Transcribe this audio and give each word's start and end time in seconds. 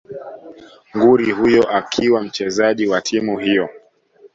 nguri 0.95 1.31
huyo 1.31 1.69
akiwa 1.69 2.23
mchezaji 2.23 2.87
wa 2.87 3.01
timu 3.01 3.39
hiyo 3.39 3.69